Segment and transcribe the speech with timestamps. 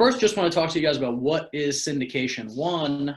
[0.00, 2.56] first, just want to talk to you guys about what is syndication.
[2.56, 3.14] One,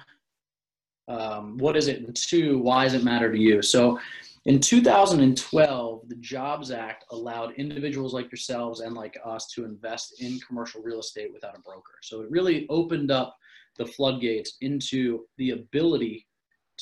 [1.07, 2.01] um, what is it?
[2.01, 3.61] And two, why does it matter to you?
[3.61, 3.97] So,
[4.45, 10.37] in 2012, the Jobs Act allowed individuals like yourselves and like us to invest in
[10.45, 11.93] commercial real estate without a broker.
[12.01, 13.37] So it really opened up
[13.77, 16.27] the floodgates into the ability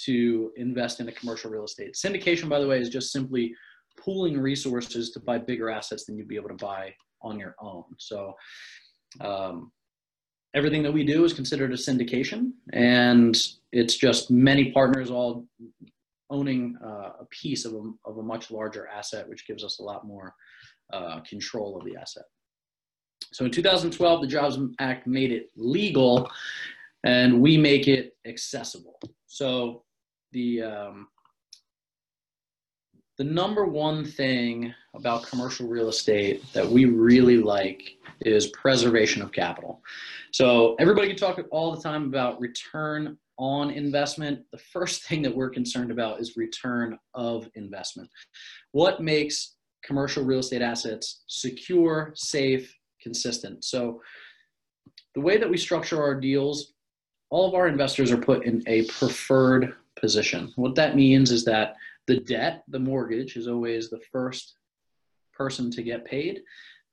[0.06, 1.94] to invest in a commercial real estate.
[1.94, 3.54] Syndication, by the way, is just simply
[3.96, 6.92] pooling resources to buy bigger assets than you'd be able to buy
[7.22, 7.84] on your own.
[8.00, 8.34] So
[9.20, 9.72] um,
[10.54, 13.38] everything that we do is considered a syndication, and
[13.72, 15.46] it's just many partners all
[16.30, 19.84] owning uh, a piece of a, of a much larger asset, which gives us a
[19.84, 20.34] lot more
[20.94, 22.24] uh, control of the asset.
[23.34, 26.30] So in 2012, the Jobs Act made it legal,
[27.04, 29.00] and we make it accessible.
[29.28, 29.84] So
[30.32, 31.08] the um,
[33.18, 39.32] the number one thing about commercial real estate that we really like is preservation of
[39.32, 39.82] capital.
[40.32, 45.36] So everybody can talk all the time about return on investment, the first thing that
[45.36, 48.10] we're concerned about is return of investment.
[48.72, 53.66] What makes commercial real estate assets secure, safe, consistent?
[53.66, 54.02] So
[55.16, 56.74] the way that we structure our deals,
[57.32, 60.54] all of our investors are put in a preferred position.
[60.56, 61.76] What that means is that
[62.08, 64.56] the debt, the mortgage, is always the first
[65.34, 66.42] person to get paid.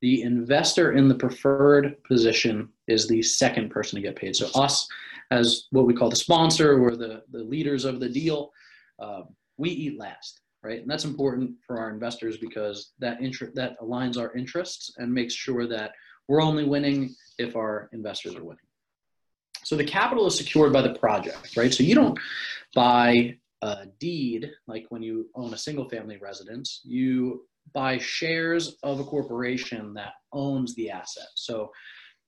[0.01, 4.35] The investor in the preferred position is the second person to get paid.
[4.35, 4.87] So us
[5.31, 8.51] as what we call the sponsor or the, the leaders of the deal,
[8.97, 9.21] uh,
[9.57, 10.81] we eat last, right?
[10.81, 15.33] And that's important for our investors because that interest that aligns our interests and makes
[15.33, 15.91] sure that
[16.27, 18.59] we're only winning if our investors are winning.
[19.63, 21.73] So the capital is secured by the project, right?
[21.73, 22.17] So you don't
[22.73, 26.81] buy a deed like when you own a single family residence.
[26.83, 31.27] You buy shares of a corporation that owns the asset.
[31.35, 31.71] So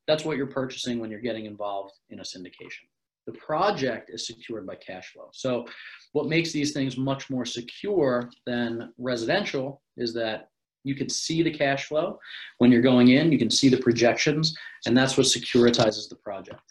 [0.07, 2.85] that's what you're purchasing when you're getting involved in a syndication.
[3.27, 5.29] The project is secured by cash flow.
[5.31, 5.65] So
[6.13, 10.49] what makes these things much more secure than residential is that
[10.83, 12.19] you can see the cash flow
[12.57, 14.55] when you're going in, you can see the projections,
[14.87, 16.61] and that's what securitizes the project.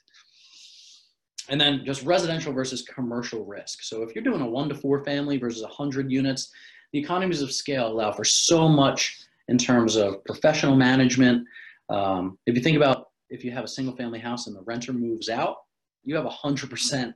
[1.50, 3.82] And then just residential versus commercial risk.
[3.82, 6.50] So if you're doing a one to four family versus 100 units,
[6.92, 9.18] the economies of scale allow for so much
[9.48, 11.46] in terms of professional management.
[11.88, 14.92] Um, if you think about if you have a single family house and the renter
[14.92, 15.56] moves out,
[16.04, 17.14] you have a hundred percent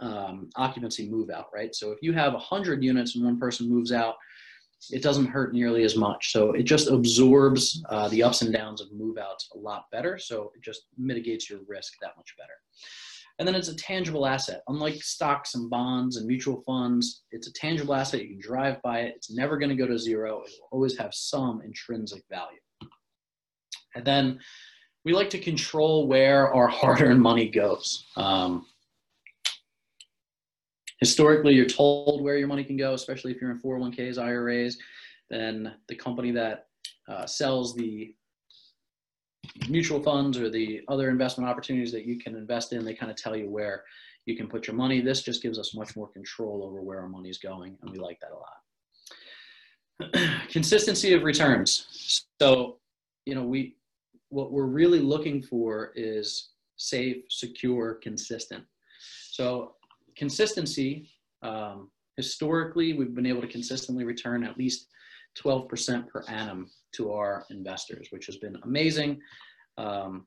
[0.00, 1.74] um, occupancy move out, right?
[1.74, 4.14] So if you have a hundred units and one person moves out,
[4.90, 6.32] it doesn't hurt nearly as much.
[6.32, 10.18] So it just absorbs uh, the ups and downs of move outs a lot better.
[10.18, 12.54] So it just mitigates your risk that much better.
[13.38, 14.62] And then it's a tangible asset.
[14.66, 18.22] Unlike stocks and bonds and mutual funds, it's a tangible asset.
[18.22, 19.14] You can drive by it.
[19.16, 20.42] It's never going to go to zero.
[20.42, 22.58] It will always have some intrinsic value.
[23.94, 24.40] And then
[25.04, 28.06] we like to control where our hard-earned money goes.
[28.16, 28.66] Um,
[31.00, 34.78] historically, you're told where your money can go, especially if you're in 401ks, IRAs.
[35.30, 36.66] Then the company that
[37.08, 38.14] uh, sells the
[39.68, 43.16] mutual funds or the other investment opportunities that you can invest in, they kind of
[43.16, 43.84] tell you where
[44.26, 45.00] you can put your money.
[45.00, 47.98] This just gives us much more control over where our money is going, and we
[47.98, 48.58] like that a lot.
[50.50, 52.24] Consistency of returns.
[52.40, 52.78] So,
[53.26, 53.76] you know, we
[54.30, 58.62] what we're really looking for is safe, secure, consistent.
[59.30, 59.74] So
[60.16, 61.08] consistency,
[61.42, 64.88] um, historically, we've been able to consistently return at least
[65.42, 69.20] 12% per annum to our investors, which has been amazing.
[69.76, 70.26] Um,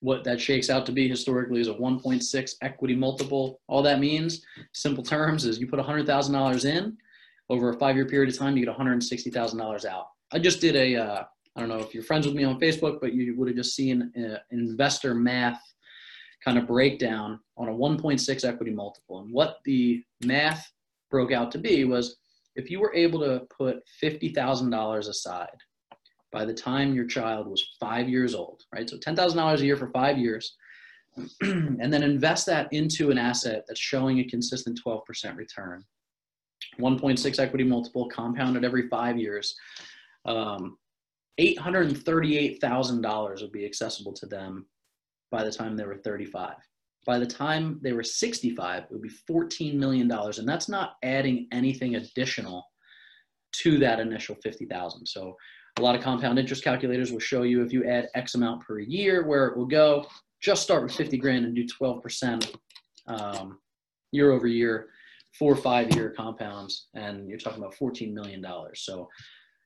[0.00, 3.60] what that shakes out to be historically is a 1.6 equity multiple.
[3.68, 6.96] All that means, simple terms, is you put $100,000 in,
[7.50, 10.06] over a five-year period of time, you get $160,000 out.
[10.32, 11.24] I just did a uh,
[11.56, 13.76] I don't know if you're friends with me on Facebook, but you would have just
[13.76, 15.62] seen an investor math
[16.44, 19.20] kind of breakdown on a 1.6 equity multiple.
[19.20, 20.68] And what the math
[21.10, 22.16] broke out to be was
[22.56, 25.48] if you were able to put $50,000 aside
[26.32, 28.90] by the time your child was five years old, right?
[28.90, 30.56] So $10,000 a year for five years,
[31.40, 35.84] and then invest that into an asset that's showing a consistent 12% return.
[36.80, 39.54] 1.6 equity multiple compounded every five years.
[40.24, 40.76] Um,
[41.40, 44.66] $838,000 would be accessible to them
[45.30, 46.54] by the time they were 35.
[47.04, 50.10] By the time they were 65, it would be $14 million.
[50.10, 52.64] And that's not adding anything additional
[53.62, 55.06] to that initial 50,000.
[55.06, 55.36] So
[55.78, 58.78] a lot of compound interest calculators will show you if you add X amount per
[58.78, 60.06] year, where it will go.
[60.40, 62.54] Just start with 50 grand and do 12%
[63.06, 63.58] um,
[64.12, 64.88] year over year,
[65.38, 68.44] four or five year compounds, and you're talking about $14 million.
[68.74, 69.08] So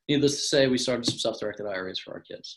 [0.08, 2.56] needless to say, we started some self-directed IRAs for our kids.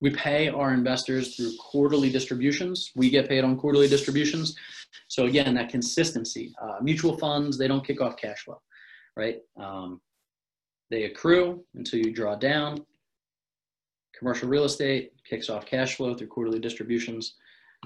[0.00, 2.92] We pay our investors through quarterly distributions.
[2.94, 4.54] We get paid on quarterly distributions.
[5.08, 6.54] So again, that consistency.
[6.60, 8.60] Uh, mutual funds, they don't kick off cash flow,
[9.16, 9.38] right?
[9.56, 10.00] Um,
[10.90, 12.84] they accrue until you draw down.
[14.18, 17.34] Commercial real estate kicks off cash flow through quarterly distributions.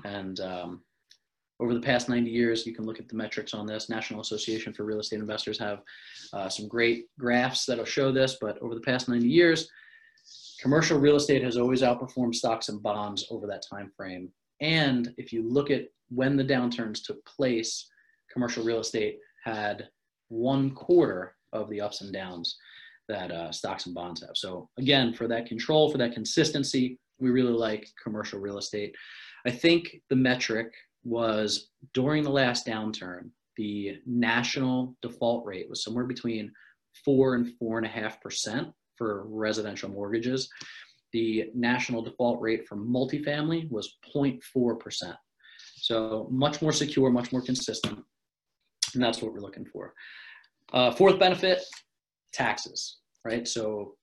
[0.04, 0.82] And um,
[1.60, 3.88] over the past 90 years, you can look at the metrics on this.
[3.88, 5.82] National Association for Real Estate Investors have
[6.32, 9.68] uh, some great graphs that'll show this, but over the past 90 years,
[10.60, 14.30] commercial real estate has always outperformed stocks and bonds over that time frame.
[14.60, 17.88] And if you look at when the downturns took place,
[18.32, 19.88] commercial real estate had
[20.28, 22.56] one quarter of the ups and downs
[23.08, 24.36] that uh, stocks and bonds have.
[24.36, 28.94] So again, for that control, for that consistency, we really like commercial real estate.
[29.46, 30.72] I think the metric
[31.02, 36.52] was during the last downturn, the national default rate was somewhere between
[37.04, 38.68] four and four and a half percent
[39.00, 40.50] for residential mortgages.
[41.14, 45.17] The national default rate for multifamily was 0.4%.
[45.76, 47.99] So much more secure, much more consistent.
[48.93, 49.94] And that's what we're looking for.
[50.75, 51.62] Uh, fourth benefit,
[52.35, 53.49] taxes, right?
[53.49, 53.94] So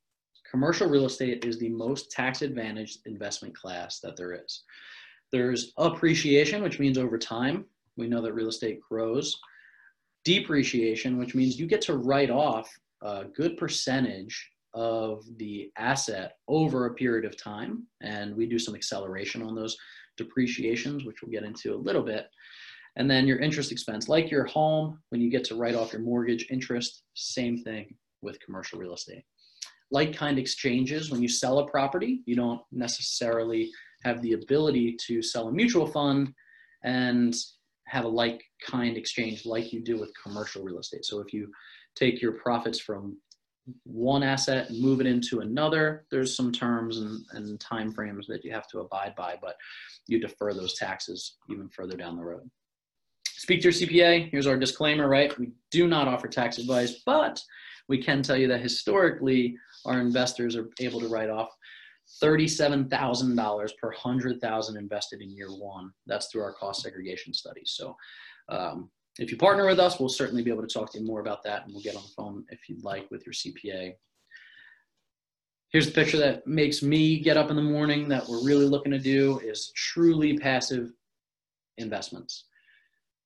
[0.50, 4.64] commercial real estate is the most tax advantaged investment class that there is.
[5.32, 7.66] There's appreciation, which means over time,
[7.98, 9.38] we know that real estate grows.
[10.26, 12.68] Depreciation, which means you get to write off
[13.04, 17.88] a good percentage of the asset over a period of time.
[18.02, 19.76] And we do some acceleration on those
[20.18, 22.28] depreciations, which we'll get into a little bit.
[22.96, 26.04] And then your interest expense, like your home, when you get to write off your
[26.04, 29.24] mortgage interest, same thing with commercial real estate.
[29.90, 33.72] Like kind exchanges, when you sell a property, you don't necessarily
[34.04, 36.32] have the ability to sell a mutual fund
[36.84, 37.36] and
[37.88, 41.04] have a like kind exchange like you do with commercial real estate.
[41.04, 41.50] So if you
[41.96, 43.18] take your profits from
[43.84, 48.44] one asset and move it into another, there's some terms and, and time frames that
[48.44, 49.56] you have to abide by, but
[50.08, 52.50] you defer those taxes even further down the road.
[53.26, 54.30] Speak to your CPA.
[54.32, 55.38] Here's our disclaimer, right?
[55.38, 57.42] We do not offer tax advice, but
[57.88, 59.56] we can tell you that historically
[59.86, 61.50] our investors are able to write off
[62.24, 65.92] $37,000 per 100,000 invested in year one.
[66.06, 67.74] That's through our cost segregation studies.
[67.76, 67.96] So
[68.50, 71.20] um, if you partner with us, we'll certainly be able to talk to you more
[71.20, 73.94] about that and we'll get on the phone if you'd like with your CPA.
[75.70, 78.92] Here's the picture that makes me get up in the morning that we're really looking
[78.92, 80.92] to do is truly passive
[81.78, 82.46] investments.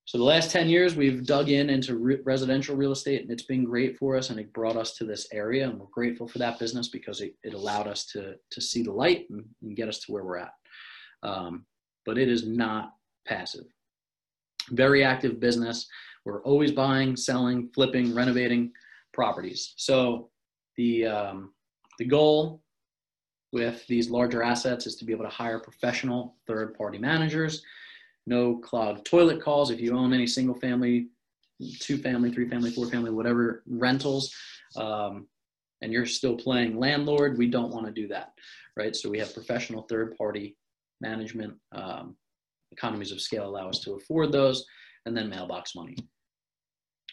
[0.06, 3.44] So the last 10 years, we've dug in into re residential real estate and it's
[3.44, 6.40] been great for us and it brought us to this area and we're grateful for
[6.40, 9.88] that business because it, it allowed us to, to see the light and, and get
[9.88, 10.54] us to where we're at.
[11.22, 11.66] Um,
[12.06, 12.94] but it is not
[13.28, 13.66] passive
[14.70, 15.88] very active business.
[16.26, 18.72] We're always buying, selling, flipping, renovating
[19.14, 19.74] properties.
[19.78, 20.30] So
[20.78, 21.54] the um,
[22.00, 22.62] the goal
[23.52, 27.64] with these larger assets is to be able to hire professional third-party managers.
[28.26, 29.72] No clogged toilet calls.
[29.72, 31.10] If you own any single-family,
[31.80, 34.34] two-family, three-family, four-family, whatever rentals,
[34.78, 35.28] um,
[35.82, 38.32] and you're still playing landlord, we don't want to do that,
[38.78, 38.96] right?
[38.96, 40.56] So we have professional third-party
[41.02, 42.16] management um,
[42.72, 44.66] economies of scale allow us to afford those,
[45.06, 45.96] and then mailbox money.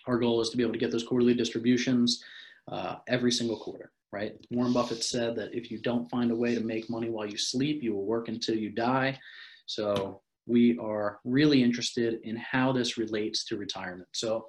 [0.06, 2.22] Our goal is to be able to get those quarterly distributions
[2.70, 4.34] uh, every single quarter, right?
[4.50, 7.36] Warren Buffett said that if you don't find a way to make money while you
[7.36, 9.18] sleep, you will work until you die.
[9.66, 14.08] So we are really interested in how this relates to retirement.
[14.12, 14.46] So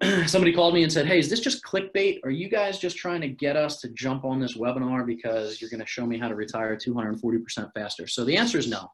[0.26, 2.20] somebody called me and said, Hey, is this just clickbait?
[2.24, 5.70] Are you guys just trying to get us to jump on this webinar because you're
[5.70, 8.06] going to show me how to retire 240% faster?
[8.06, 8.88] So the answer is no.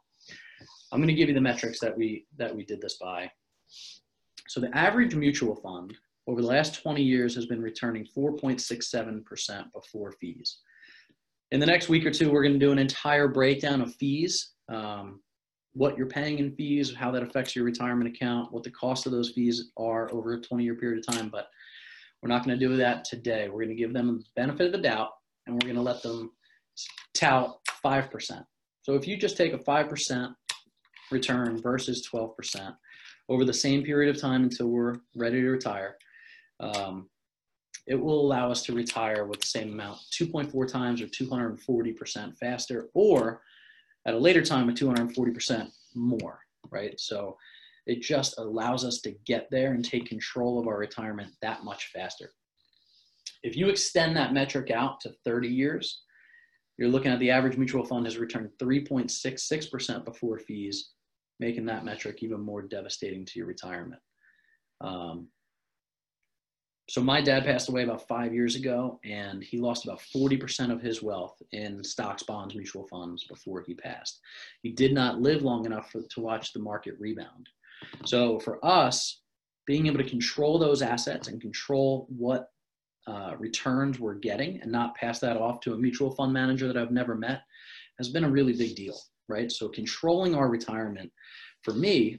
[0.92, 3.30] I'm going to give you the metrics that we that we did this by.
[4.48, 5.94] So the average mutual fund
[6.26, 10.58] over the last 20 years has been returning 4.67% before fees.
[11.52, 14.52] In the next week or two, we're going to do an entire breakdown of fees,
[14.68, 15.20] um,
[15.72, 19.12] what you're paying in fees, how that affects your retirement account, what the cost of
[19.12, 21.30] those fees are over a 20 year period of time.
[21.30, 21.48] But
[22.22, 23.48] we're not going to do that today.
[23.48, 25.10] We're going to give them the benefit of the doubt
[25.46, 26.32] and we're going to let them
[27.14, 28.44] tout 5%.
[28.82, 30.34] So if you just take a 5%
[31.10, 32.74] return versus 12%
[33.28, 35.96] over the same period of time until we're ready to retire.
[36.60, 37.08] Um,
[37.86, 42.88] it will allow us to retire with the same amount 2.4 times or 240% faster,
[42.94, 43.42] or
[44.06, 46.98] at a later time, a 240% more, right?
[47.00, 47.36] So
[47.86, 51.90] it just allows us to get there and take control of our retirement that much
[51.94, 52.30] faster.
[53.42, 56.02] If you extend that metric out to 30 years,
[56.76, 60.90] you're looking at the average mutual fund has returned 3.66% before fees
[61.40, 64.00] making that metric even more devastating to your retirement.
[64.80, 65.28] Um,
[66.88, 70.80] so my dad passed away about five years ago, and he lost about 40% of
[70.80, 74.20] his wealth in stocks, bonds, mutual funds before he passed.
[74.62, 77.48] He did not live long enough for, to watch the market rebound.
[78.06, 79.20] So for us,
[79.66, 82.48] being able to control those assets and control what
[83.06, 86.78] uh, returns we're getting and not pass that off to a mutual fund manager that
[86.78, 87.42] I've never met
[87.98, 89.50] has been a really big deal, right?
[89.50, 91.10] So controlling our retirement
[91.62, 92.18] for me,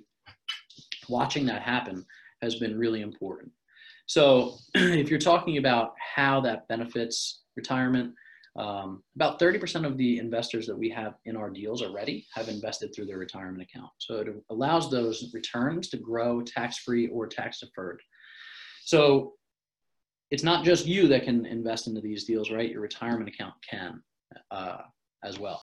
[1.07, 2.05] watching that happen
[2.41, 3.51] has been really important.
[4.05, 8.13] So if you're talking about how that benefits retirement,
[8.57, 12.93] um, about 30% of the investors that we have in our deals already have invested
[12.93, 13.91] through their retirement account.
[13.99, 18.01] So it allows those returns to grow tax free or tax deferred.
[18.83, 19.33] So
[20.31, 22.69] it's not just you that can invest into these deals, right?
[22.69, 24.01] Your retirement account can
[24.51, 24.77] uh,
[25.23, 25.57] as well.